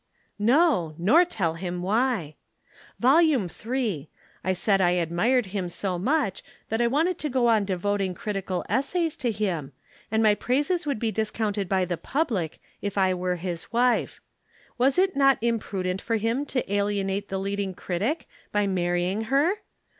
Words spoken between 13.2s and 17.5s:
his wife. Was it not imprudent for him to alienate the